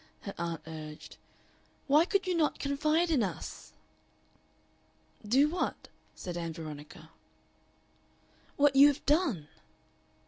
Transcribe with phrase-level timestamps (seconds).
[0.21, 1.17] her aunt urged.
[1.85, 3.73] "Why could you not confide in us?"
[5.23, 7.11] "Do what?" said Ann Veronica.
[8.57, 9.47] "What you have done."